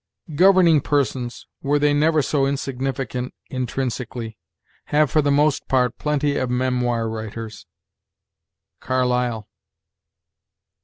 [0.33, 4.35] "'Governing persons, were they never so insignificant intrinsically,
[4.85, 7.67] have for most part plenty of Memoir writers.'
[8.79, 9.47] Carlyle.